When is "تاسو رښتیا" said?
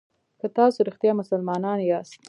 0.57-1.11